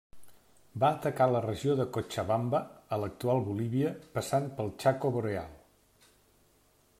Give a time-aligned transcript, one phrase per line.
[0.83, 2.61] Va atacar la regió de Cochabamba,
[2.97, 5.55] a l'actual Bolívia, passant pel Chaco Boreal.